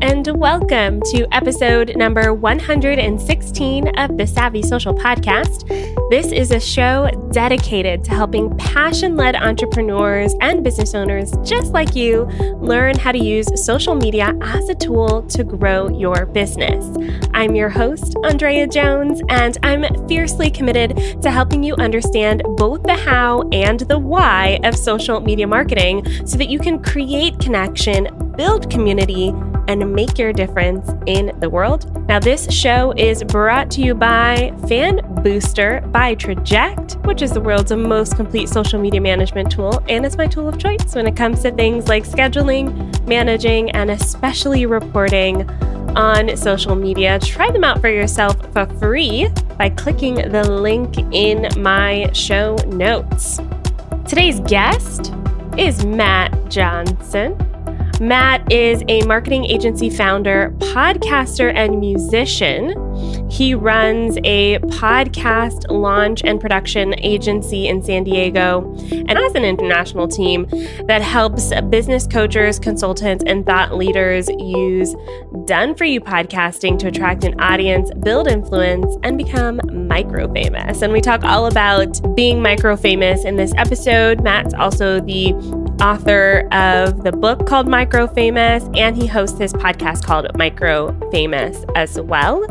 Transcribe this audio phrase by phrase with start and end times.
[0.00, 5.68] And welcome to episode number 116 of the Savvy Social Podcast.
[6.10, 11.94] This is a show dedicated to helping passion led entrepreneurs and business owners just like
[11.94, 12.24] you
[12.60, 16.84] learn how to use social media as a tool to grow your business.
[17.34, 22.96] I'm your host, Andrea Jones, and I'm fiercely committed to helping you understand both the
[22.96, 28.70] how and the why of social media marketing so that you can create connection, build
[28.70, 29.32] community,
[29.68, 31.90] and make your difference in the world.
[32.08, 37.40] Now, this show is brought to you by Fan Booster by Traject, which is the
[37.40, 41.16] world's most complete social media management tool, and it's my tool of choice when it
[41.16, 45.48] comes to things like scheduling, managing, and especially reporting
[45.96, 47.18] on social media.
[47.20, 53.40] Try them out for yourself for free by clicking the link in my show notes.
[54.06, 55.12] Today's guest
[55.56, 57.38] is Matt Johnson.
[58.00, 62.74] Matt is a marketing agency founder, podcaster, and musician.
[63.30, 70.08] He runs a podcast launch and production agency in San Diego and has an international
[70.08, 70.46] team
[70.86, 74.94] that helps business coaches, consultants, and thought leaders use
[75.46, 80.82] done for you podcasting to attract an audience, build influence, and become micro famous.
[80.82, 84.22] And we talk all about being micro famous in this episode.
[84.22, 85.32] Matt's also the
[85.80, 91.64] author of the book called Micro Famous, and he hosts his podcast called Micro Famous
[91.74, 92.44] as well.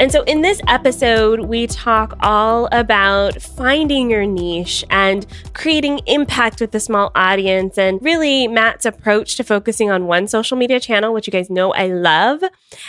[0.00, 6.60] And so, in this episode, we talk all about finding your niche and creating impact
[6.60, 11.14] with a small audience, and really Matt's approach to focusing on one social media channel,
[11.14, 12.42] which you guys know I love.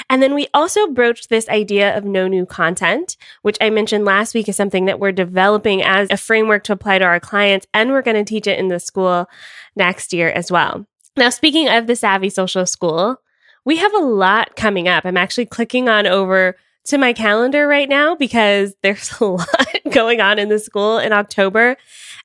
[0.10, 4.34] And then we also broached this idea of no new content, which I mentioned last
[4.34, 7.92] week is something that we're developing as a framework to apply to our clients, and
[7.92, 9.28] we're going to teach it in the school
[9.76, 10.88] next year as well.
[11.16, 13.22] Now, speaking of the Savvy Social School,
[13.64, 15.06] we have a lot coming up.
[15.06, 20.22] I'm actually clicking on over to my calendar right now because there's a lot going
[20.22, 21.78] on in the school in October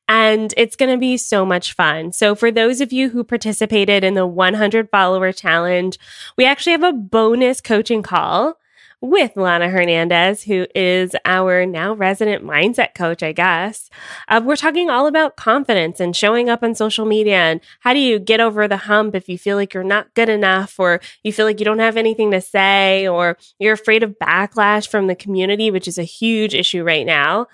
[0.09, 2.13] and it's going to be so much fun.
[2.13, 5.99] So, for those of you who participated in the 100 follower challenge,
[6.37, 8.60] we actually have a bonus coaching call
[9.01, 13.89] with Lana Hernandez, who is our now resident mindset coach, I guess.
[14.29, 17.99] Uh, we're talking all about confidence and showing up on social media and how do
[17.99, 21.33] you get over the hump if you feel like you're not good enough or you
[21.33, 25.15] feel like you don't have anything to say or you're afraid of backlash from the
[25.15, 27.47] community, which is a huge issue right now.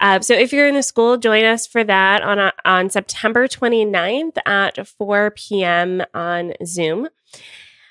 [0.00, 3.46] Uh, so if you're in the school, join us for that on, uh, on September
[3.46, 6.02] 29th at 4 p.m.
[6.14, 7.08] on Zoom.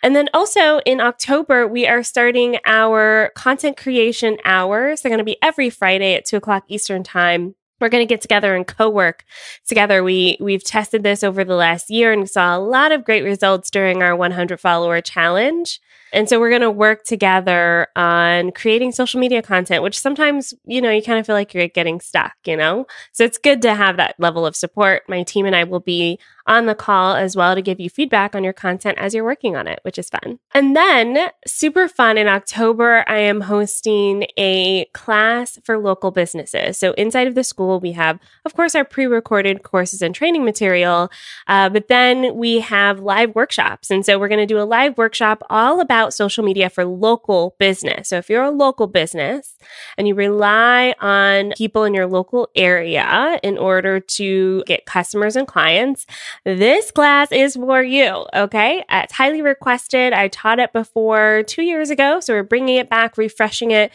[0.03, 5.02] And then also in October, we are starting our content creation hours.
[5.02, 7.56] They're going to be every Friday at two o'clock Eastern time.
[7.80, 9.24] We're going to get together and co-work
[9.66, 10.03] together.
[10.03, 13.72] We we've tested this over the last year and saw a lot of great results
[13.72, 15.80] during our 100 follower challenge.
[16.13, 20.79] And so we're going to work together on creating social media content, which sometimes, you
[20.81, 22.85] know, you kind of feel like you're getting stuck, you know?
[23.12, 25.03] So it's good to have that level of support.
[25.09, 28.35] My team and I will be on the call as well to give you feedback
[28.35, 30.40] on your content as you're working on it, which is fun.
[30.53, 36.78] And then, super fun in October, I am hosting a class for local businesses.
[36.78, 40.44] So, inside of the school, we have, of course, our pre recorded courses and training
[40.44, 41.09] material,
[41.47, 43.90] uh, but then we have live workshops.
[43.90, 47.56] And so, we're going to do a live workshop all about social media for local
[47.59, 48.09] business.
[48.09, 49.58] So, if you're a local business
[49.97, 55.47] and you rely on people in your local area in order to get customers and
[55.47, 56.06] clients,
[56.44, 58.25] this class is for you.
[58.34, 58.84] Okay.
[58.90, 60.14] It's highly requested.
[60.14, 62.20] I taught it before two years ago.
[62.20, 63.91] So we're bringing it back, refreshing it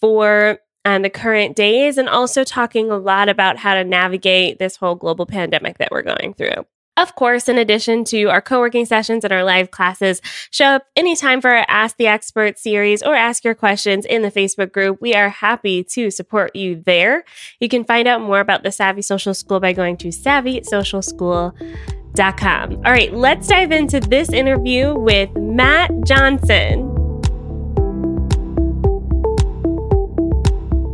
[0.00, 4.76] for um, the current days, and also talking a lot about how to navigate this
[4.76, 6.66] whole global pandemic that we're going through.
[6.96, 10.20] Of course, in addition to our co working sessions and our live classes,
[10.50, 14.30] show up anytime for our Ask the Expert series or ask your questions in the
[14.30, 15.00] Facebook group.
[15.00, 17.24] We are happy to support you there.
[17.60, 22.76] You can find out more about the Savvy Social School by going to savvysocialschool.com.
[22.76, 27.01] All right, let's dive into this interview with Matt Johnson.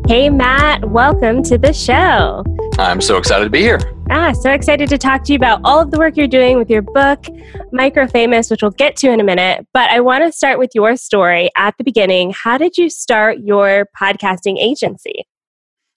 [0.09, 2.43] Hey, Matt, welcome to the show.
[2.79, 3.79] I'm so excited to be here.
[4.09, 6.71] Ah, so excited to talk to you about all of the work you're doing with
[6.71, 7.27] your book,
[7.73, 9.67] Micro Famous, which we'll get to in a minute.
[9.75, 12.33] But I want to start with your story at the beginning.
[12.33, 15.27] How did you start your podcasting agency?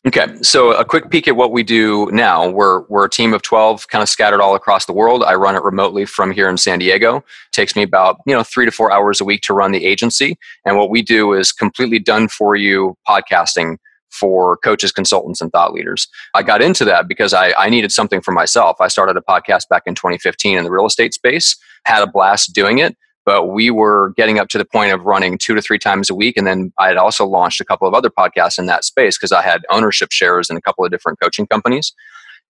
[0.05, 2.49] Okay, so a quick peek at what we do now.
[2.49, 5.23] We're we're a team of twelve, kind of scattered all across the world.
[5.23, 7.17] I run it remotely from here in San Diego.
[7.19, 7.23] It
[7.53, 10.37] takes me about you know three to four hours a week to run the agency,
[10.65, 13.77] and what we do is completely done for you podcasting
[14.11, 16.07] for coaches, consultants, and thought leaders.
[16.33, 18.77] I got into that because I, I needed something for myself.
[18.79, 21.55] I started a podcast back in 2015 in the real estate space,
[21.85, 25.37] had a blast doing it, but we were getting up to the point of running
[25.37, 26.37] two to three times a week.
[26.37, 29.31] And then I had also launched a couple of other podcasts in that space because
[29.31, 31.93] I had ownership shares in a couple of different coaching companies.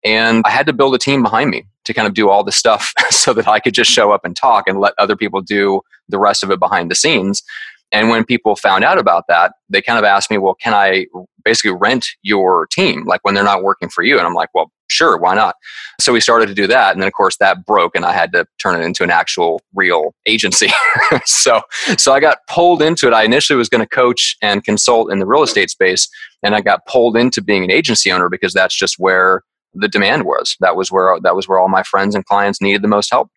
[0.04, 2.52] And I had to build a team behind me to kind of do all the
[2.52, 5.82] stuff so that I could just show up and talk and let other people do
[6.10, 7.44] the rest of it behind the scenes.
[7.92, 11.08] And when people found out about that, they kind of asked me, well, can I
[11.44, 14.18] basically rent your team, like when they're not working for you?
[14.18, 15.56] And I'm like, well, sure, why not?
[16.00, 16.94] So we started to do that.
[16.94, 19.62] And then, of course, that broke and I had to turn it into an actual
[19.74, 20.70] real agency.
[21.26, 21.62] so,
[21.98, 23.14] so I got pulled into it.
[23.14, 26.08] I initially was going to coach and consult in the real estate space.
[26.44, 29.44] And I got pulled into being an agency owner because that's just where
[29.74, 30.56] the demand was.
[30.60, 33.30] That was where that was where all my friends and clients needed the most help.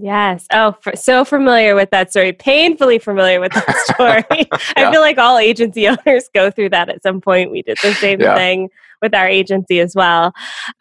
[0.00, 0.46] Yes.
[0.52, 2.32] Oh, for, so familiar with that story.
[2.32, 4.46] Painfully familiar with that story.
[4.76, 4.88] yeah.
[4.88, 7.50] I feel like all agency owners go through that at some point.
[7.50, 8.36] We did the same yeah.
[8.36, 8.68] thing
[9.02, 10.32] with our agency as well.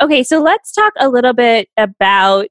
[0.02, 2.50] Okay, so let's talk a little bit about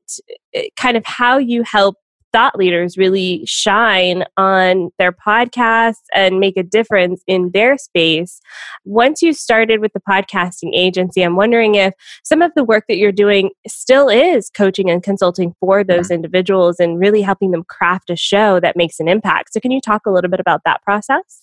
[0.54, 1.96] eh, kind of how you help
[2.36, 8.42] thought leaders really shine on their podcasts and make a difference in their space.
[8.84, 11.94] Once you started with the podcasting agency, I'm wondering if
[12.24, 16.78] some of the work that you're doing still is coaching and consulting for those individuals
[16.78, 19.54] and really helping them craft a show that makes an impact.
[19.54, 21.40] So, can you talk a little bit about that process?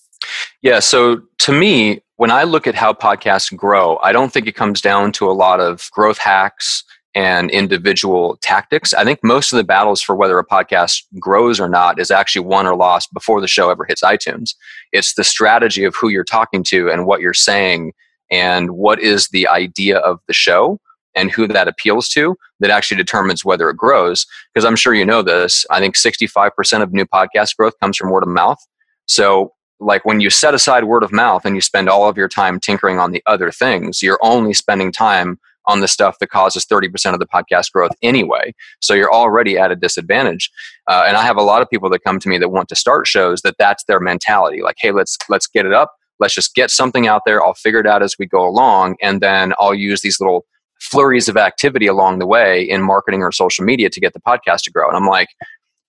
[0.61, 4.55] Yeah, so to me, when I look at how podcasts grow, I don't think it
[4.55, 6.83] comes down to a lot of growth hacks
[7.15, 8.93] and individual tactics.
[8.93, 12.45] I think most of the battles for whether a podcast grows or not is actually
[12.45, 14.55] won or lost before the show ever hits iTunes.
[14.91, 17.93] It's the strategy of who you're talking to and what you're saying
[18.31, 20.79] and what is the idea of the show
[21.15, 24.25] and who that appeals to that actually determines whether it grows.
[24.51, 25.65] Because I'm sure you know this.
[25.69, 28.57] I think 65% of new podcast growth comes from word of mouth.
[29.05, 32.29] So like when you set aside word of mouth and you spend all of your
[32.29, 36.65] time tinkering on the other things, you're only spending time on the stuff that causes
[36.65, 38.53] 30% of the podcast growth anyway.
[38.81, 40.51] So you're already at a disadvantage.
[40.89, 42.75] Uh, and I have a lot of people that come to me that want to
[42.75, 44.61] start shows that that's their mentality.
[44.61, 45.93] Like, hey, let's let's get it up.
[46.19, 47.43] Let's just get something out there.
[47.43, 50.45] I'll figure it out as we go along, and then I'll use these little
[50.79, 54.63] flurries of activity along the way in marketing or social media to get the podcast
[54.63, 54.87] to grow.
[54.87, 55.29] And I'm like,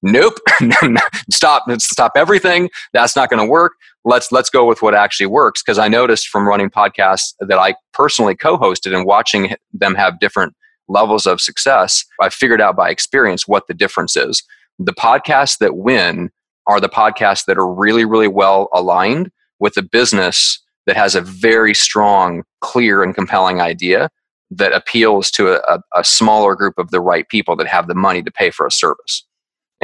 [0.04, 0.34] nope
[1.30, 3.72] stop stop everything that's not going to work
[4.04, 7.74] let's let's go with what actually works because i noticed from running podcasts that i
[7.92, 10.54] personally co-hosted and watching them have different
[10.88, 14.42] levels of success i figured out by experience what the difference is
[14.78, 16.30] the podcasts that win
[16.66, 21.20] are the podcasts that are really really well aligned with a business that has a
[21.20, 24.10] very strong clear and compelling idea
[24.50, 28.22] that appeals to a, a smaller group of the right people that have the money
[28.22, 29.24] to pay for a service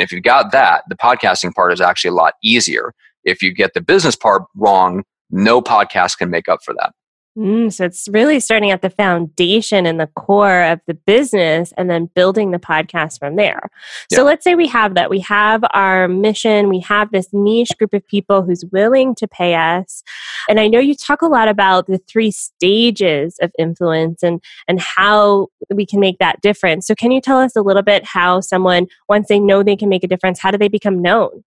[0.01, 2.95] and if you've got that, the podcasting part is actually a lot easier.
[3.25, 6.93] If you get the business part wrong, no podcast can make up for that.
[7.39, 11.89] Mm, so it's really starting at the foundation and the core of the business and
[11.89, 13.71] then building the podcast from there.
[14.13, 14.27] So yeah.
[14.27, 15.11] let's say we have that.
[15.11, 19.55] We have our mission, we have this niche group of people who's willing to pay
[19.55, 20.03] us.
[20.49, 24.81] And I know you talk a lot about the three stages of influence and and
[24.81, 26.87] how we can make that difference.
[26.89, 29.89] So can you tell us a little bit how someone once they know they can
[29.89, 31.45] make a difference, how do they become known?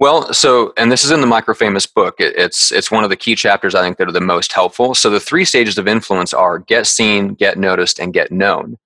[0.00, 2.16] Well, so and this is in the microfamous book.
[2.18, 4.94] It, it's it's one of the key chapters I think that are the most helpful.
[4.94, 8.76] So the three stages of influence are get seen, get noticed, and get known.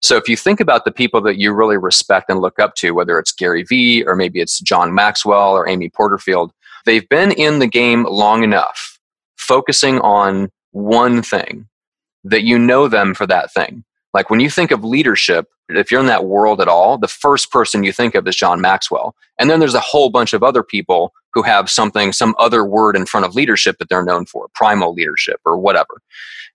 [0.00, 2.92] So if you think about the people that you really respect and look up to,
[2.92, 6.52] whether it's Gary Vee or maybe it's John Maxwell or Amy Porterfield,
[6.84, 8.98] they've been in the game long enough,
[9.36, 11.68] focusing on one thing
[12.24, 13.84] that you know them for that thing.
[14.14, 17.50] Like when you think of leadership, if you're in that world at all, the first
[17.50, 19.14] person you think of is John Maxwell.
[19.38, 22.96] And then there's a whole bunch of other people who have something, some other word
[22.96, 26.00] in front of leadership that they're known for, primal leadership or whatever.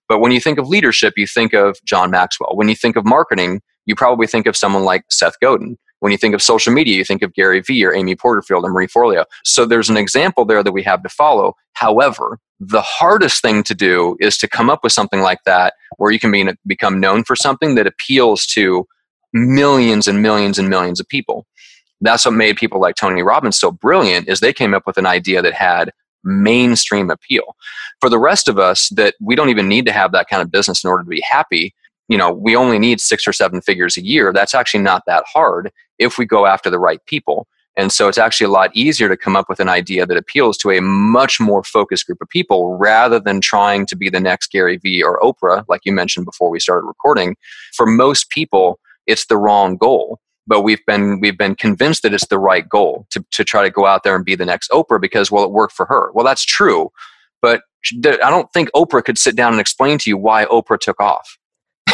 [0.08, 2.56] But when you think of leadership, you think of John Maxwell.
[2.56, 5.78] When you think of marketing, you probably think of someone like Seth Godin.
[6.00, 8.74] When you think of social media, you think of Gary Vee or Amy Porterfield and
[8.74, 9.24] Marie Forleo.
[9.44, 11.54] So there's an example there that we have to follow.
[11.74, 16.12] However, the hardest thing to do is to come up with something like that where
[16.12, 18.86] you can be, become known for something that appeals to
[19.32, 21.44] millions and millions and millions of people.
[22.00, 25.06] That's what made people like Tony Robbins so brilliant is they came up with an
[25.06, 25.90] idea that had
[26.22, 27.56] mainstream appeal.
[28.00, 30.52] For the rest of us that we don't even need to have that kind of
[30.52, 31.74] business in order to be happy,
[32.08, 34.32] you know, we only need 6 or 7 figures a year.
[34.32, 37.48] That's actually not that hard if we go after the right people.
[37.76, 40.58] And so it's actually a lot easier to come up with an idea that appeals
[40.58, 44.52] to a much more focused group of people rather than trying to be the next
[44.52, 47.36] Gary Vee or Oprah, like you mentioned before we started recording.
[47.74, 50.18] For most people, it's the wrong goal.
[50.46, 53.70] But we've been we've been convinced that it's the right goal to, to try to
[53.70, 56.10] go out there and be the next Oprah because well it worked for her.
[56.12, 56.90] Well that's true,
[57.40, 57.62] but
[58.04, 61.38] I don't think Oprah could sit down and explain to you why Oprah took off.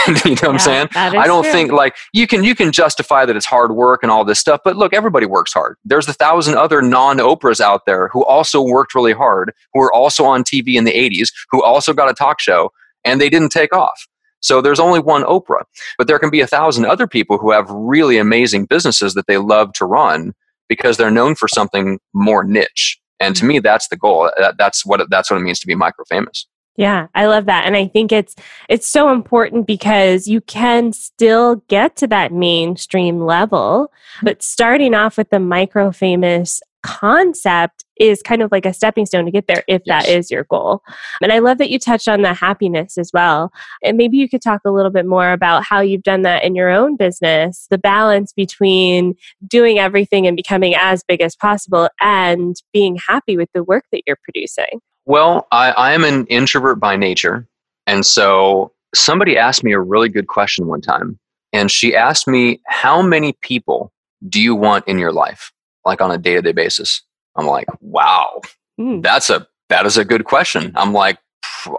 [0.24, 0.88] you know what Yeah, I'm saying?
[0.94, 1.52] I don't true.
[1.52, 4.60] think like you can you can justify that it's hard work and all this stuff,
[4.64, 5.76] but look, everybody works hard.
[5.84, 10.24] There's a thousand other non-Oprahs out there who also worked really hard, who were also
[10.24, 12.70] on TV in the 80s, who also got a talk show,
[13.04, 14.06] and they didn't take off.
[14.40, 15.64] So there's only one Oprah,
[15.96, 19.38] but there can be a thousand other people who have really amazing businesses that they
[19.38, 20.32] love to run
[20.68, 22.98] because they're known for something more niche.
[23.20, 23.48] And to mm.
[23.48, 24.30] me, that's the goal.
[24.38, 26.46] That, that's what it, that's what it means to be micro famous.
[26.78, 27.66] Yeah, I love that.
[27.66, 28.36] And I think it's
[28.68, 33.92] it's so important because you can still get to that mainstream level,
[34.22, 39.24] but starting off with the micro famous concept is kind of like a stepping stone
[39.24, 40.08] to get there if that Yes.
[40.08, 40.82] is your goal.
[41.20, 43.50] And I love that you touched on the happiness as well.
[43.82, 46.54] And maybe you could talk a little bit more about how you've done that in
[46.54, 49.16] your own business, the balance between
[49.48, 54.02] doing everything and becoming as big as possible and being happy with the work that
[54.06, 54.80] you're producing.
[55.08, 57.48] Well, I, I am an introvert by nature.
[57.86, 61.18] And so somebody asked me a really good question one time.
[61.54, 63.90] And she asked me, How many people
[64.28, 65.50] do you want in your life?
[65.86, 67.02] Like on a day to day basis.
[67.36, 68.40] I'm like, wow,
[68.78, 69.02] Mm.
[69.02, 70.72] that's a that is a good question.
[70.76, 71.18] I'm like,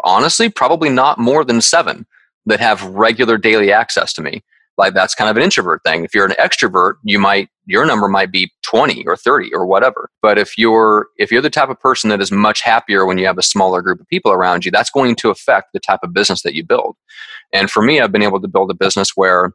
[0.04, 2.06] honestly, probably not more than seven
[2.48, 4.42] that have regular daily access to me.
[4.78, 6.04] Like that's kind of an introvert thing.
[6.04, 10.10] If you're an extrovert, you might your number might be 20 or 30 or whatever.
[10.24, 13.28] But if you're if you're the type of person that is much happier when you
[13.28, 16.12] have a smaller group of people around you, that's going to affect the type of
[16.12, 16.96] business that you build.
[17.54, 19.54] And for me, I've been able to build a business where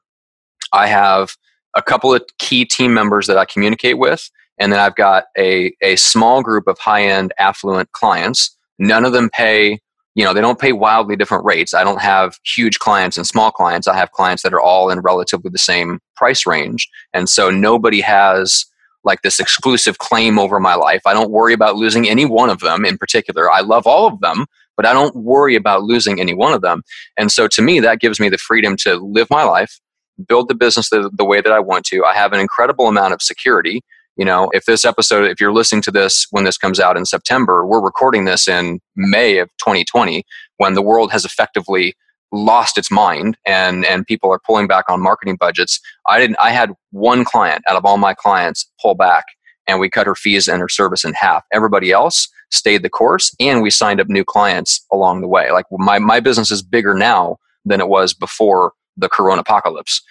[0.72, 1.36] I have
[1.76, 5.74] a couple of key team members that I communicate with, and then I've got a,
[5.82, 8.56] a small group of high end affluent clients.
[8.78, 9.80] None of them pay,
[10.14, 11.74] you know, they don't pay wildly different rates.
[11.74, 13.88] I don't have huge clients and small clients.
[13.88, 16.88] I have clients that are all in relatively the same price range.
[17.12, 18.64] And so nobody has
[19.02, 21.02] like this exclusive claim over my life.
[21.06, 23.50] I don't worry about losing any one of them in particular.
[23.50, 26.82] I love all of them, but I don't worry about losing any one of them.
[27.18, 29.78] And so to me, that gives me the freedom to live my life,
[30.26, 32.04] build the business the, the way that I want to.
[32.04, 33.82] I have an incredible amount of security.
[34.16, 37.04] You know, if this episode, if you're listening to this when this comes out in
[37.04, 40.24] September, we're recording this in May of 2020
[40.58, 41.94] when the world has effectively
[42.32, 45.80] lost its mind and and people are pulling back on marketing budgets.
[46.06, 49.24] I didn't I had one client out of all my clients pull back
[49.66, 51.44] and we cut her fees and her service in half.
[51.52, 55.50] Everybody else stayed the course and we signed up new clients along the way.
[55.50, 60.02] Like my my business is bigger now than it was before the corona apocalypse.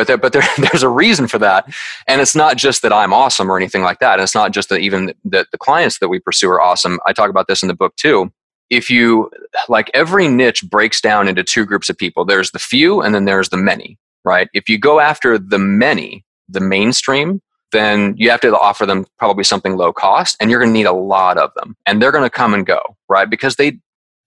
[0.00, 1.66] But there, but there, there's a reason for that,
[2.06, 4.14] and it's not just that I'm awesome or anything like that.
[4.14, 6.98] And it's not just that even that the clients that we pursue are awesome.
[7.06, 8.32] I talk about this in the book too.
[8.70, 9.30] If you
[9.68, 12.24] like, every niche breaks down into two groups of people.
[12.24, 13.98] There's the few, and then there's the many.
[14.24, 14.48] Right?
[14.54, 17.42] If you go after the many, the mainstream,
[17.72, 20.86] then you have to offer them probably something low cost, and you're going to need
[20.86, 22.80] a lot of them, and they're going to come and go,
[23.10, 23.28] right?
[23.28, 23.78] Because they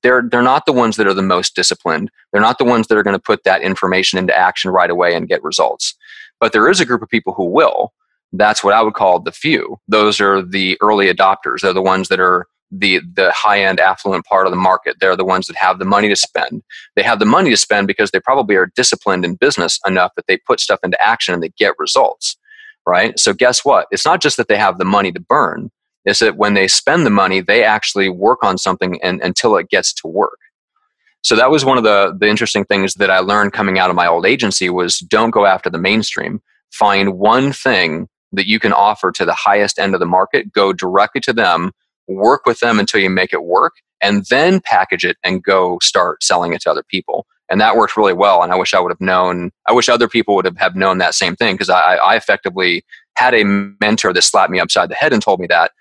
[0.04, 2.12] they're they're not the ones that are the most disciplined.
[2.32, 5.16] They're not the ones that are going to put that information into action right away
[5.16, 5.96] and get results.
[6.40, 7.94] But there is a group of people who will.
[8.34, 9.78] That's what I would call the few.
[9.88, 11.62] Those are the early adopters.
[11.62, 14.98] They're the ones that are the the high end affluent part of the market.
[15.00, 16.64] They're the ones that have the money to spend.
[16.96, 20.28] They have the money to spend because they probably are disciplined in business enough that
[20.28, 22.38] they put stuff into action and they get results.
[22.86, 23.18] Right?
[23.18, 23.88] So guess what?
[23.92, 25.72] It's not just that they have the money to burn
[26.06, 29.70] is that when they spend the money, they actually work on something and, until it
[29.70, 30.40] gets to work.
[31.22, 33.96] So that was one of the, the interesting things that I learned coming out of
[33.96, 36.42] my old agency was don't go after the mainstream.
[36.72, 40.74] Find one thing that you can offer to the highest end of the market, go
[40.74, 41.72] directly to them,
[42.08, 46.22] work with them until you make it work, and then package it and go start
[46.22, 47.26] selling it to other people.
[47.50, 48.42] And that worked really well.
[48.42, 50.98] And I wish I would have known, I wish other people would have, have known
[50.98, 52.84] that same thing because I, I effectively
[53.16, 53.44] had a
[53.80, 55.72] mentor that slapped me upside the head and told me that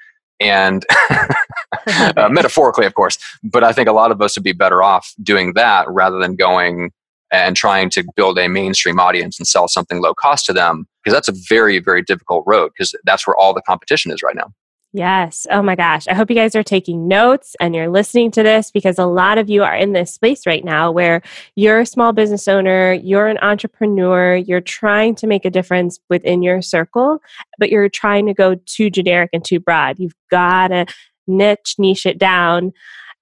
[0.42, 3.18] and uh, metaphorically, of course.
[3.42, 6.36] But I think a lot of us would be better off doing that rather than
[6.36, 6.90] going
[7.32, 11.14] and trying to build a mainstream audience and sell something low cost to them because
[11.14, 14.52] that's a very, very difficult road because that's where all the competition is right now.
[14.94, 15.46] Yes.
[15.50, 16.06] Oh my gosh.
[16.06, 19.38] I hope you guys are taking notes and you're listening to this because a lot
[19.38, 21.22] of you are in this space right now where
[21.56, 26.42] you're a small business owner, you're an entrepreneur, you're trying to make a difference within
[26.42, 27.20] your circle,
[27.58, 29.98] but you're trying to go too generic and too broad.
[29.98, 30.84] You've got to
[31.26, 32.72] niche, niche it down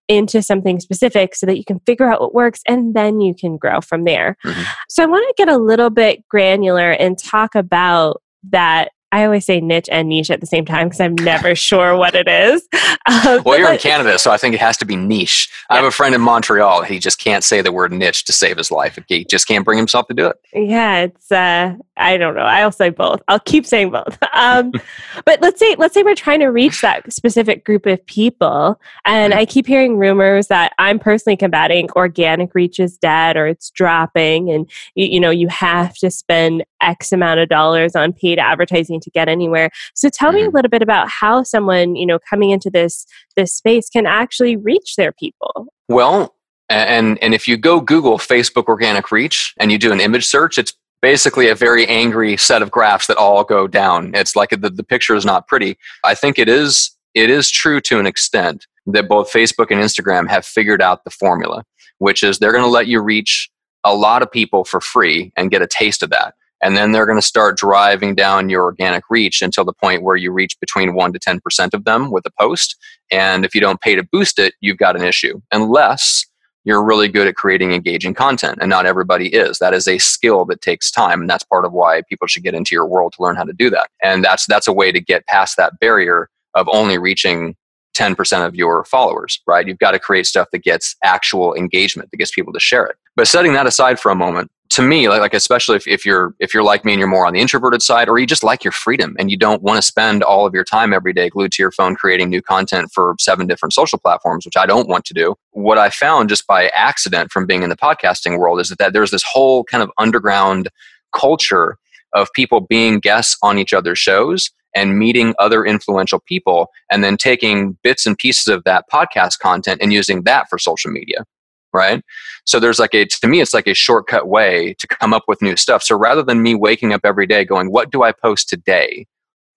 [0.08, 3.56] into something specific so that you can figure out what works and then you can
[3.56, 4.36] grow from there.
[4.44, 4.66] Mhm.
[4.88, 9.44] So I want to get a little bit granular and talk about that I always
[9.44, 12.66] say niche and niche at the same time because I'm never sure what it is.
[13.06, 15.48] Um, well, you're in Canada, so I think it has to be niche.
[15.70, 15.74] Yeah.
[15.74, 16.82] I have a friend in Montreal.
[16.82, 18.98] He just can't say the word niche to save his life.
[19.08, 20.36] He just can't bring himself to do it.
[20.52, 22.42] Yeah, it's uh, I don't know.
[22.42, 23.22] I'll say both.
[23.26, 24.18] I'll keep saying both.
[24.32, 24.72] Um,
[25.24, 29.34] but let's say let's say we're trying to reach that specific group of people, and.
[29.34, 34.50] I keep hearing rumors that I'm personally combating organic reach is dead or it's dropping,
[34.50, 39.00] and you, you know you have to spend X amount of dollars on paid advertising
[39.00, 39.70] to get anywhere.
[39.94, 40.36] So tell mm-hmm.
[40.36, 40.56] me a mm-hmm.
[40.56, 43.06] little bit about how someone, you know, coming into this
[43.36, 45.66] this space can actually reach their people.
[45.88, 46.34] Well,
[46.68, 50.58] and and if you go Google Facebook organic reach and you do an image search,
[50.58, 50.72] it's
[51.02, 54.14] basically a very angry set of graphs that all go down.
[54.14, 55.78] It's like the, the picture is not pretty.
[56.04, 60.28] I think it is it is true to an extent that both Facebook and Instagram
[60.28, 61.64] have figured out the formula,
[61.98, 63.50] which is they're going to let you reach
[63.84, 67.06] a lot of people for free and get a taste of that and then they're
[67.06, 70.94] going to start driving down your organic reach until the point where you reach between
[70.94, 72.76] 1 to 10% of them with a post.
[73.10, 76.26] And if you don't pay to boost it you've got an issue unless
[76.64, 79.58] you're really good at creating engaging content and not everybody is.
[79.58, 82.54] That is a skill that takes time and that's part of why people should get
[82.54, 83.88] into your world to learn how to do that.
[84.02, 87.56] And that's that's a way to get past that barrier of only reaching
[87.96, 89.66] 10% of your followers right?
[89.66, 92.96] You've got to create stuff that gets actual engagement that gets people to share it.
[93.16, 96.34] But setting that aside for a moment to me like, like especially if, if you're
[96.38, 98.64] if you're like me and you're more on the introverted side or you just like
[98.64, 101.52] your freedom and you don't want to spend all of your time every day glued
[101.52, 105.04] to your phone creating new content for seven different social platforms which i don't want
[105.04, 105.34] to do.
[105.50, 108.92] What i found just by accident from being in the podcasting world is that, that
[108.92, 110.68] there's this whole kind of underground
[111.14, 111.76] culture
[112.14, 117.16] of people being guests on each other's shows and meeting other influential people and then
[117.16, 121.24] taking bits and pieces of that podcast content and using that for social media
[121.72, 122.02] right?
[122.44, 125.42] So there's like a, to me, it's like a shortcut way to come up with
[125.42, 125.82] new stuff.
[125.82, 129.06] So rather than me waking up every day going, what do I post today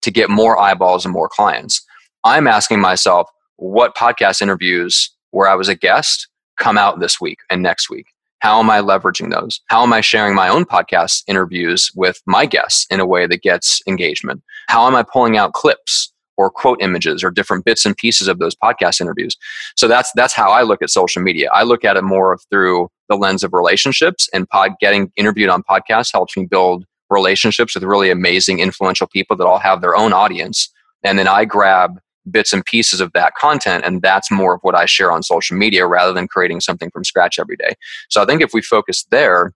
[0.01, 1.85] to get more eyeballs and more clients?
[2.23, 6.27] I'm asking myself, what podcast interviews where I was a guest
[6.57, 8.07] come out this week and next week?
[8.39, 9.61] How am I leveraging those?
[9.67, 13.41] How am I sharing my own podcast interviews with my guests in a way that
[13.41, 14.43] gets engagement?
[14.67, 18.39] How am I pulling out clips or quote images or different bits and pieces of
[18.39, 19.37] those podcast interviews.
[19.75, 21.49] So that's that's how I look at social media.
[21.53, 25.63] I look at it more through the lens of relationships and pod getting interviewed on
[25.63, 30.13] podcasts helps me build relationships with really amazing influential people that all have their own
[30.13, 30.71] audience
[31.03, 31.99] and then I grab
[32.31, 35.57] bits and pieces of that content and that's more of what I share on social
[35.57, 37.73] media rather than creating something from scratch every day.
[38.09, 39.53] So I think if we focus there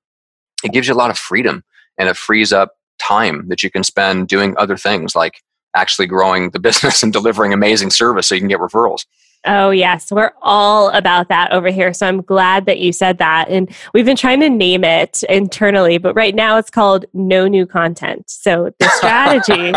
[0.63, 1.63] it gives you a lot of freedom
[1.97, 5.41] and it frees up time that you can spend doing other things like
[5.75, 9.05] actually growing the business and delivering amazing service so you can get referrals.
[9.45, 10.11] Oh, yes.
[10.11, 11.93] We're all about that over here.
[11.93, 13.47] So I'm glad that you said that.
[13.49, 17.65] And we've been trying to name it internally, but right now it's called No New
[17.65, 18.29] Content.
[18.29, 19.73] So the strategy,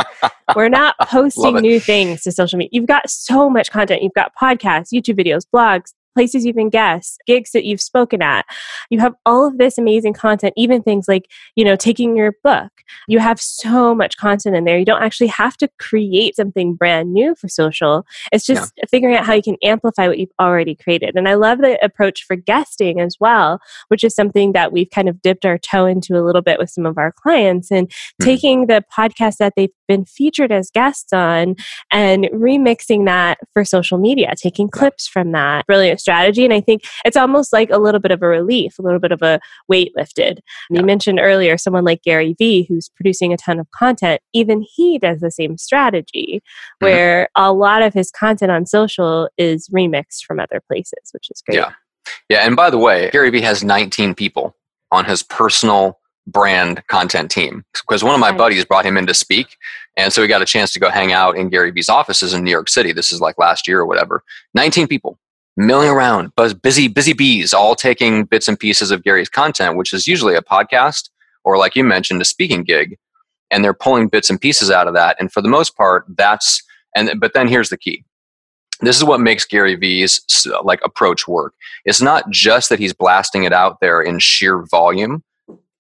[0.57, 2.71] we're not posting new things to social media.
[2.73, 4.03] You've got so much content.
[4.03, 8.45] You've got podcasts, YouTube videos, blogs, places you've been guests, gigs that you've spoken at.
[8.91, 12.71] You have all of this amazing content, even things like, you know, taking your book.
[13.07, 14.79] You have so much content in there.
[14.79, 18.05] You don't actually have to create something brand new for social.
[18.33, 18.85] It's just yeah.
[18.91, 21.15] figuring out how you can amplify what you've already created.
[21.15, 25.09] And I love the approach for guesting as well, which is something that we've kind
[25.09, 28.25] of dipped our toe into a little bit with some of our clients and mm-hmm.
[28.25, 31.57] taking the podcast that they've been featured as guests on
[31.93, 35.67] and remixing that for social media, taking clips from that.
[35.67, 36.45] Brilliant strategy.
[36.45, 39.13] And I think it's almost like a little bit of a relief, a little bit
[39.13, 40.41] of a weight lifted.
[40.71, 40.81] Yeah.
[40.81, 44.21] You mentioned earlier someone like Gary Vee, who's producing a ton of content.
[44.33, 46.87] Even he does the same strategy mm-hmm.
[46.87, 51.43] where a lot of his content on social is remixed from other places, which is
[51.43, 51.59] great.
[51.59, 51.73] Yeah.
[52.29, 52.47] Yeah.
[52.47, 54.57] And by the way, Gary Vee has 19 people
[54.91, 59.15] on his personal brand content team because one of my buddies brought him in to
[59.15, 59.57] speak
[59.97, 62.45] and so we got a chance to go hang out in gary vee's offices in
[62.45, 64.23] new york city this is like last year or whatever
[64.55, 65.19] 19 people
[65.67, 69.93] milling around, buzz, busy, busy bees, all taking bits and pieces of Gary's content, which
[69.93, 71.11] is usually a podcast
[71.45, 72.99] or, like you mentioned, a speaking gig,
[73.51, 75.17] and they're pulling bits and pieces out of that.
[75.19, 76.63] And for the most part, that's
[76.97, 78.05] and but then here's the key.
[78.81, 81.55] This is what makes Gary Vee's like approach work.
[81.85, 85.23] It's not just that he's blasting it out there in sheer volume,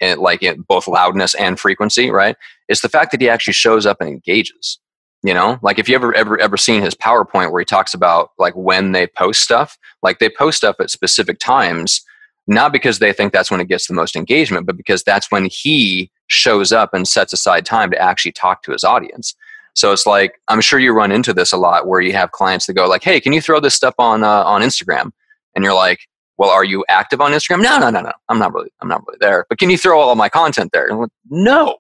[0.01, 2.37] like in both loudness and frequency, right?
[2.69, 4.79] It's the fact that he actually shows up and engages
[5.22, 8.30] you know like if you ever ever ever seen his powerpoint where he talks about
[8.38, 12.02] like when they post stuff like they post stuff at specific times
[12.46, 15.46] not because they think that's when it gets the most engagement but because that's when
[15.46, 19.35] he shows up and sets aside time to actually talk to his audience
[19.74, 22.66] so it's like i'm sure you run into this a lot where you have clients
[22.66, 25.11] that go like hey can you throw this stuff on uh, on instagram
[25.54, 26.00] and you're like
[26.40, 27.62] well, are you active on Instagram?
[27.62, 28.12] No, no, no, no.
[28.30, 29.44] I'm not really, I'm not really there.
[29.50, 30.88] But can you throw all of my content there?
[30.90, 31.76] Like, no,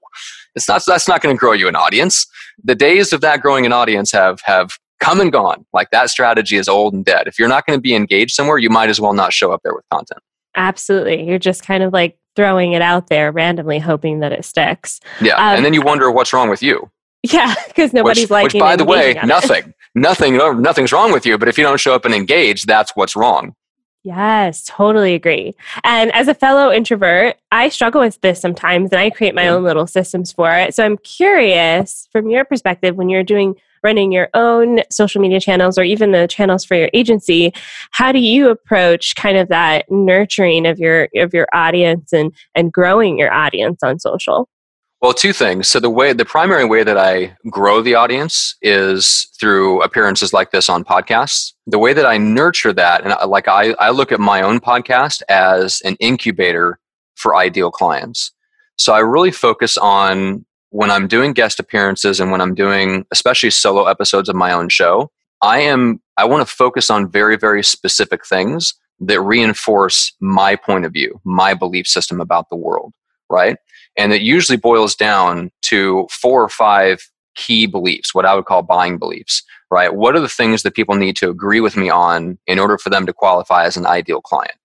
[0.54, 0.82] it's not.
[0.86, 2.26] That's not going to grow you an audience.
[2.62, 5.64] The days of that growing an audience have have come and gone.
[5.72, 7.26] Like that strategy is old and dead.
[7.26, 9.62] If you're not going to be engaged somewhere, you might as well not show up
[9.64, 10.20] there with content.
[10.56, 11.26] Absolutely.
[11.26, 15.00] You're just kind of like throwing it out there randomly, hoping that it sticks.
[15.20, 16.90] Yeah, um, and then you wonder what's wrong with you.
[17.22, 18.58] Yeah, because nobody's which, liking.
[18.58, 21.36] Which, by the way, nothing, nothing, nothing's wrong with you.
[21.38, 23.54] But if you don't show up and engage, that's what's wrong.
[24.02, 25.54] Yes, totally agree.
[25.84, 29.62] And as a fellow introvert, I struggle with this sometimes, and I create my own
[29.62, 30.74] little systems for it.
[30.74, 35.78] So I'm curious, from your perspective, when you're doing running your own social media channels
[35.78, 37.50] or even the channels for your agency
[37.92, 42.74] how do you approach kind of that nurturing of your of your audience and and
[42.74, 44.50] growing your audience on social
[45.00, 45.68] well, two things.
[45.68, 50.50] So the way the primary way that I grow the audience is through appearances like
[50.50, 51.54] this on podcasts.
[51.66, 54.60] The way that I nurture that, and I, like I, I look at my own
[54.60, 56.78] podcast as an incubator
[57.14, 58.32] for ideal clients.
[58.76, 63.50] So I really focus on when I'm doing guest appearances and when I'm doing especially
[63.50, 65.10] solo episodes of my own show,
[65.40, 70.84] I am I want to focus on very very specific things that reinforce my point
[70.84, 72.92] of view, my belief system about the world,
[73.30, 73.56] right?
[73.96, 77.00] And it usually boils down to four or five
[77.36, 79.94] key beliefs, what I would call buying beliefs, right?
[79.94, 82.90] What are the things that people need to agree with me on in order for
[82.90, 84.56] them to qualify as an ideal client?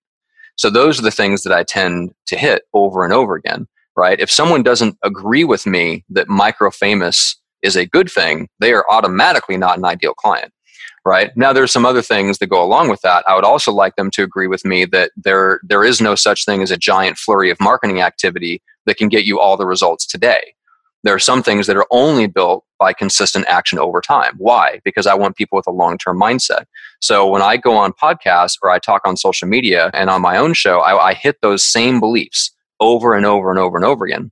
[0.57, 4.19] So those are the things that I tend to hit over and over again right?
[4.19, 8.85] If someone doesn't agree with me that micro famous is a good thing, they are
[8.89, 10.51] automatically not an ideal client,
[11.05, 11.35] right?
[11.37, 13.23] Now, there's some other things that go along with that.
[13.27, 16.45] I would also like them to agree with me that there there is no such
[16.45, 20.05] thing as a giant flurry of marketing activity that can get you all the results
[20.05, 20.55] today.
[21.03, 24.33] There are some things that are only built by consistent action over time.
[24.37, 24.81] Why?
[24.83, 26.65] Because I want people with a long term mindset.
[26.99, 30.37] So when I go on podcasts or I talk on social media and on my
[30.37, 34.05] own show, I, I hit those same beliefs over and over and over and over
[34.05, 34.31] again.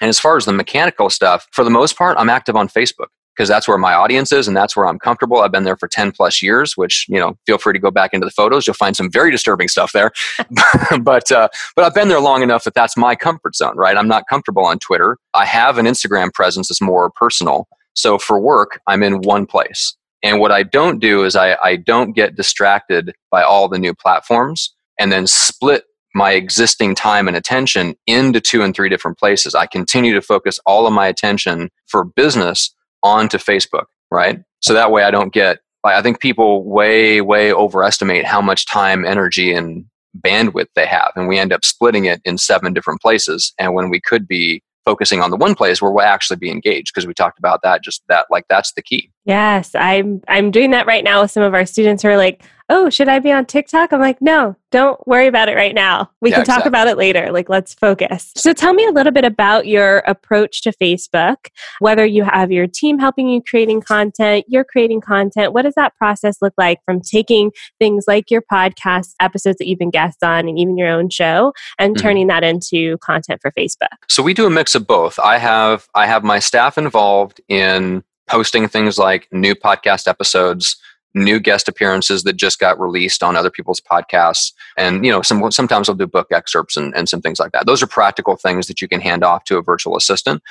[0.00, 3.08] And as far as the mechanical stuff, for the most part, I'm active on Facebook
[3.36, 5.40] because that's where my audience is and that's where I'm comfortable.
[5.40, 8.14] I've been there for 10 plus years, which, you know, feel free to go back
[8.14, 8.66] into the photos.
[8.66, 10.10] You'll find some very disturbing stuff there.
[11.00, 13.96] but, uh, but I've been there long enough that that's my comfort zone, right?
[13.96, 15.18] I'm not comfortable on Twitter.
[15.34, 17.68] I have an Instagram presence that's more personal.
[17.94, 19.94] So for work, I'm in one place.
[20.22, 23.94] And what I don't do is I, I don't get distracted by all the new
[23.94, 29.54] platforms and then split my existing time and attention into two and three different places.
[29.54, 34.42] I continue to focus all of my attention for business onto Facebook, right?
[34.60, 39.04] So that way I don't get, I think people way, way overestimate how much time,
[39.04, 39.84] energy, and
[40.18, 41.12] bandwidth they have.
[41.14, 43.52] And we end up splitting it in seven different places.
[43.58, 46.92] And when we could be focusing on the one place where we'll actually be engaged
[46.94, 50.70] because we talked about that just that like that's the key yes i'm i'm doing
[50.70, 53.32] that right now with some of our students who are like oh, should I be
[53.32, 53.92] on TikTok?
[53.92, 56.10] I'm like, no, don't worry about it right now.
[56.20, 57.30] We yeah, can talk about it later.
[57.30, 58.32] Like, let's focus.
[58.36, 61.36] So, tell me a little bit about your approach to Facebook,
[61.78, 65.52] whether you have your team helping you creating content, you're creating content.
[65.52, 69.78] What does that process look like from taking things like your podcast episodes that you've
[69.78, 72.02] been guests on and even your own show and mm-hmm.
[72.02, 73.96] turning that into content for Facebook?
[74.08, 75.18] So, we do a mix of both.
[75.20, 80.76] I have I have my staff involved in posting things like new podcast episodes
[81.16, 84.52] new guest appearances that just got released on other people's podcasts.
[84.76, 87.66] And you know some, sometimes i'll do book excerpts and, and some things like that.
[87.66, 90.42] Those are practical things that you can hand off to a virtual assistant.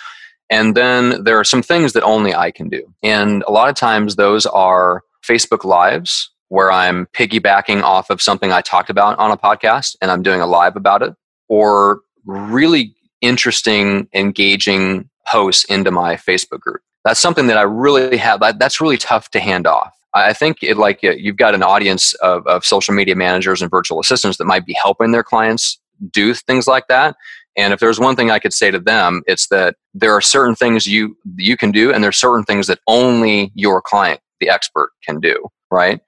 [0.50, 2.84] And then there are some things that only i can do.
[3.04, 8.52] And a lot of times those are facebook lives where i'm piggybacking off of something
[8.52, 11.14] i talked about on a podcast and i'm doing a live about it
[11.48, 16.82] or really interesting engaging posts into my facebook group.
[17.04, 20.78] That's something that i really have that's really tough to hand off I think it
[20.78, 24.66] like you've got an audience of, of social media managers and virtual assistants that might
[24.66, 25.78] be helping their clients
[26.12, 27.16] do things like that.
[27.58, 30.56] And if there's one thing I could say to them, it's that there are certain
[30.56, 34.92] things you you can do, and there's certain things that only your client, the expert,
[35.04, 35.48] can do.
[35.70, 36.00] Right?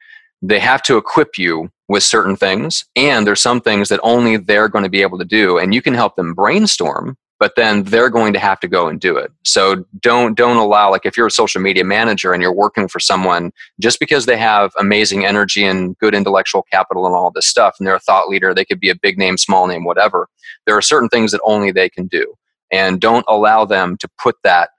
[0.42, 4.70] They have to equip you with certain things, and there's some things that only they're
[4.70, 8.10] going to be able to do, and you can help them brainstorm but then they're
[8.10, 9.32] going to have to go and do it.
[9.44, 13.00] So don't don't allow like if you're a social media manager and you're working for
[13.00, 17.76] someone just because they have amazing energy and good intellectual capital and all this stuff
[17.78, 20.28] and they're a thought leader they could be a big name small name whatever
[20.66, 22.36] there are certain things that only they can do.
[22.72, 24.70] And don't allow them to put that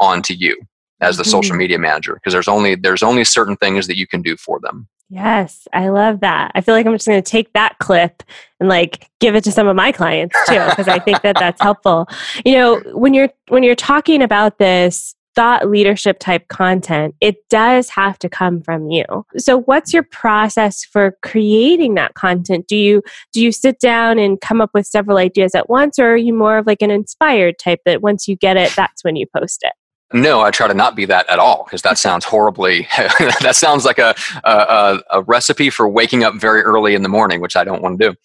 [0.00, 0.56] onto you
[1.00, 1.30] as the mm-hmm.
[1.30, 4.60] social media manager because there's only there's only certain things that you can do for
[4.60, 6.50] them Yes, I love that.
[6.54, 8.22] I feel like I'm just going to take that clip
[8.58, 11.60] and like give it to some of my clients too because I think that that's
[11.62, 12.08] helpful.
[12.44, 17.90] You know, when you're when you're talking about this thought leadership type content, it does
[17.90, 19.04] have to come from you.
[19.36, 22.66] So what's your process for creating that content?
[22.66, 23.02] Do you
[23.32, 26.32] do you sit down and come up with several ideas at once or are you
[26.32, 29.60] more of like an inspired type that once you get it that's when you post
[29.62, 29.74] it?
[30.14, 32.86] No, I try to not be that at all because that sounds horribly.
[32.96, 37.40] that sounds like a, a, a recipe for waking up very early in the morning,
[37.40, 38.16] which I don't want to do.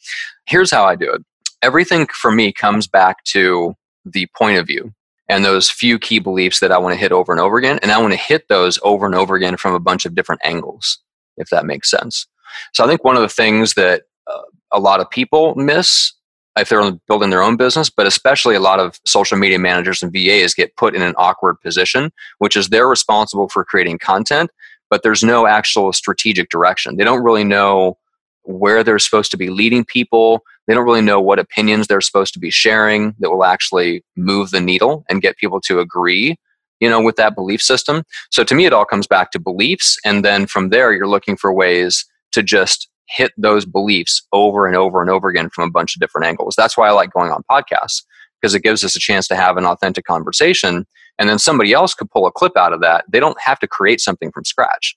[0.45, 1.25] Here's how I do it.
[1.63, 3.75] Everything for me comes back to
[4.05, 4.93] the point of view
[5.27, 7.79] and those few key beliefs that I want to hit over and over again.
[7.81, 10.41] And I want to hit those over and over again from a bunch of different
[10.43, 10.99] angles,
[11.37, 12.27] if that makes sense.
[12.75, 16.13] So I think one of the things that uh, a lot of people miss
[16.57, 20.11] if they're building their own business, but especially a lot of social media managers and
[20.11, 24.49] VAs get put in an awkward position, which is they're responsible for creating content,
[24.89, 26.97] but there's no actual strategic direction.
[26.97, 27.97] They don't really know
[28.43, 30.43] where they're supposed to be leading people.
[30.67, 34.49] They don't really know what opinions they're supposed to be sharing that will actually move
[34.49, 36.35] the needle and get people to agree,
[36.79, 38.03] you know, with that belief system.
[38.31, 39.97] So to me, it all comes back to beliefs.
[40.03, 44.75] And then from there, you're looking for ways to just hit those beliefs over and
[44.75, 46.55] over and over again from a bunch of different angles.
[46.55, 48.03] That's why I like going on podcasts
[48.39, 50.85] because it gives us a chance to have an authentic conversation.
[51.17, 53.05] And then somebody else could pull a clip out of that.
[53.11, 54.95] They don't have to create something from scratch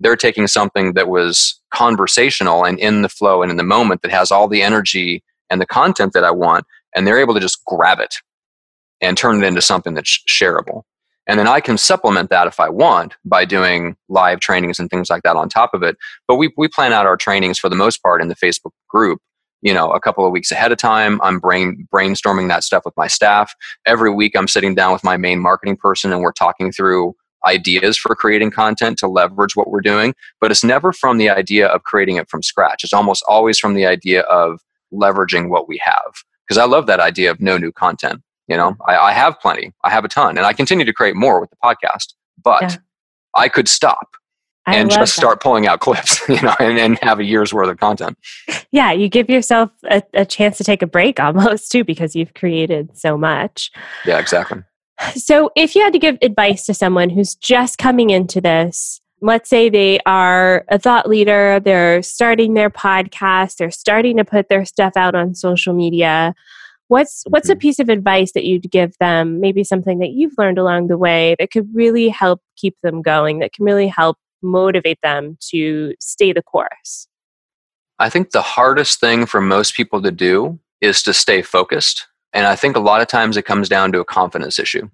[0.00, 4.10] they're taking something that was conversational and in the flow and in the moment that
[4.10, 7.64] has all the energy and the content that I want, and they're able to just
[7.64, 8.16] grab it
[9.00, 10.82] and turn it into something that's shareable.
[11.26, 15.08] And then I can supplement that if I want by doing live trainings and things
[15.08, 15.96] like that on top of it.
[16.28, 19.20] But we, we plan out our trainings for the most part in the Facebook group,
[19.62, 21.20] you know, a couple of weeks ahead of time.
[21.22, 23.54] I'm brain, brainstorming that stuff with my staff.
[23.86, 27.14] Every week I'm sitting down with my main marketing person and we're talking through
[27.46, 31.66] ideas for creating content to leverage what we're doing, but it's never from the idea
[31.68, 32.84] of creating it from scratch.
[32.84, 34.60] It's almost always from the idea of
[34.92, 36.12] leveraging what we have.
[36.46, 38.20] Because I love that idea of no new content.
[38.48, 41.16] You know, I, I, have plenty, I have a ton, and I continue to create
[41.16, 42.76] more with the podcast, but yeah.
[43.34, 44.16] I could stop
[44.66, 45.20] I and just that.
[45.20, 48.18] start pulling out clips, you know, and, and, have a year's worth of content.
[48.70, 52.34] Yeah, you give yourself a, a chance to take a break almost too because you've
[52.34, 53.70] created so much.
[54.04, 54.62] Yeah, exactly.
[55.14, 59.50] So, if you had to give advice to someone who's just coming into this, let's
[59.50, 64.64] say they are a thought leader, they're starting their podcast, they're starting to put their
[64.64, 66.34] stuff out on social media.
[66.88, 67.60] What's what's a mm-hmm.
[67.60, 69.40] piece of advice that you'd give them?
[69.40, 73.38] Maybe something that you've learned along the way that could really help keep them going,
[73.38, 77.08] that can really help motivate them to stay the course.
[77.98, 82.48] I think the hardest thing for most people to do is to stay focused and
[82.48, 84.90] I think a lot of times it comes down to a confidence issue.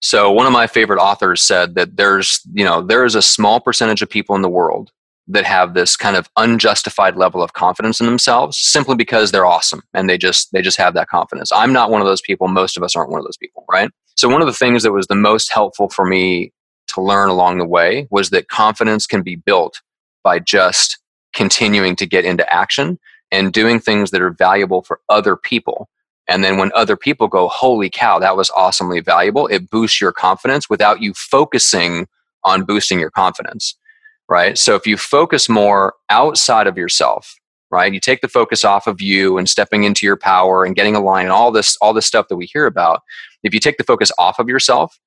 [0.00, 3.60] So one of my favorite authors said that there's, you know, there is a small
[3.60, 4.92] percentage of people in the world
[5.28, 9.82] that have this kind of unjustified level of confidence in themselves simply because they're awesome
[9.94, 11.50] and they just they just have that confidence.
[11.52, 13.90] I'm not one of those people, most of us aren't one of those people, right?
[14.16, 16.52] So one of the things that was the most helpful for me
[16.94, 19.80] to learn along the way was that confidence can be built
[20.24, 20.98] by just
[21.34, 22.98] continuing to get into action
[23.30, 25.88] and doing things that are valuable for other people
[26.28, 30.12] and then when other people go, holy cow, that was awesomely valuable, it boosts your
[30.12, 32.06] confidence without you focusing
[32.44, 33.74] on boosting your confidence,
[34.28, 34.58] right?
[34.58, 37.34] So if you focus more outside of yourself,
[37.70, 37.92] right?
[37.94, 41.26] You take the focus off of you and stepping into your power and getting aligned
[41.26, 43.02] and all this, all this stuff that we hear about.
[43.42, 44.98] If you take the focus off of yourself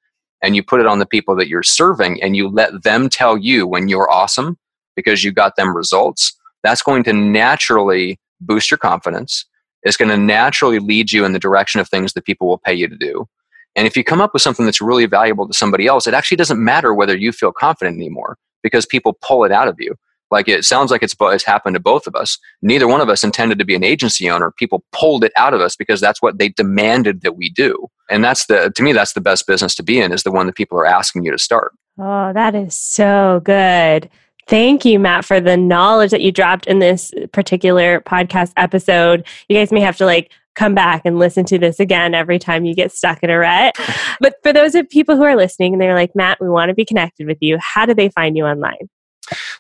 [0.44, 3.38] and you put it on the people that you're serving and you let them tell
[3.38, 4.58] you when you're awesome
[4.96, 9.46] because you got them results, that's going to naturally boost your confidence
[9.84, 12.74] It's going to naturally lead you in the direction of things that people will pay
[12.74, 13.28] you to do.
[13.76, 16.38] And if you come up with something that's really valuable to somebody else, it actually
[16.38, 19.96] doesn't matter whether you feel confident anymore because people pull it out of you.
[20.32, 22.38] Like it sounds like it's, it's happened to both of us.
[22.62, 24.52] Neither one of us intended to be an agency owner.
[24.52, 27.90] People pulled it out of us because that's what they demanded that we do.
[28.10, 30.46] And that's the, to me, that's the best business to be in is the one
[30.46, 31.74] that people are asking you to start.
[32.00, 34.10] Oh, that is so good.
[34.48, 39.26] Thank you, Matt, for the knowledge that you dropped in this particular podcast episode.
[39.48, 42.66] You guys may have to like come back and listen to this again every time
[42.66, 43.76] you get stuck in a rut.
[44.20, 46.76] But for those of people who are listening and they're like, Matt, we want to
[46.76, 48.90] be connected with you, how do they find you online?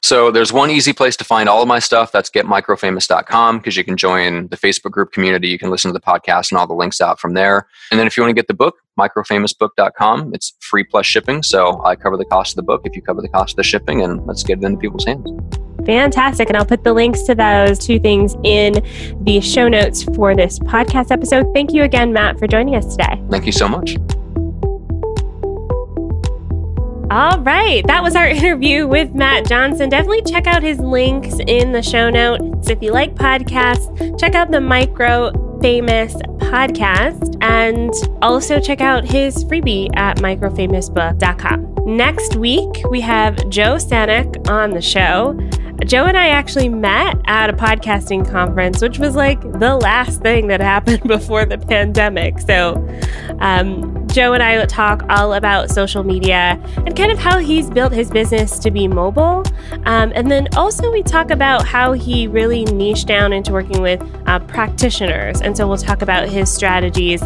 [0.01, 2.11] So there's one easy place to find all of my stuff.
[2.11, 5.47] That's getmicrofamous.com because you can join the Facebook group community.
[5.47, 7.67] You can listen to the podcast and all the links out from there.
[7.91, 10.33] And then if you want to get the book, microfamousbook.com.
[10.33, 11.43] It's free plus shipping.
[11.43, 13.63] So I cover the cost of the book if you cover the cost of the
[13.63, 15.27] shipping, and let's get it into people's hands.
[15.85, 16.49] Fantastic.
[16.49, 18.85] And I'll put the links to those two things in
[19.23, 21.51] the show notes for this podcast episode.
[21.53, 23.21] Thank you again, Matt, for joining us today.
[23.29, 23.97] Thank you so much.
[27.11, 29.89] All right, that was our interview with Matt Johnson.
[29.89, 32.69] Definitely check out his links in the show notes.
[32.69, 37.35] If you like podcasts, check out the Micro Famous podcast.
[37.41, 41.97] And also check out his freebie at microfamousbook.com.
[41.97, 45.37] Next week, we have Joe Stanek on the show.
[45.85, 50.47] Joe and I actually met at a podcasting conference, which was like the last thing
[50.47, 52.39] that happened before the pandemic.
[52.39, 52.87] So,
[53.39, 57.93] um, Joe and I talk all about social media and kind of how he's built
[57.93, 59.43] his business to be mobile.
[59.85, 64.01] Um, and then also, we talk about how he really niched down into working with
[64.27, 65.41] uh, practitioners.
[65.41, 67.21] And so, we'll talk about his strategies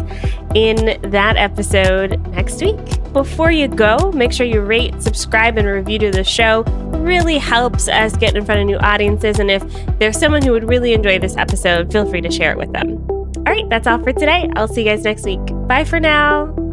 [0.54, 2.78] in that episode next week.
[3.12, 6.60] Before you go, make sure you rate, subscribe, and review to the show.
[6.94, 9.40] It really helps us get in front of new audiences.
[9.40, 9.64] And if
[9.98, 13.04] there's someone who would really enjoy this episode, feel free to share it with them.
[13.08, 14.50] All right, that's all for today.
[14.56, 15.40] I'll see you guys next week.
[15.68, 16.65] Bye for now.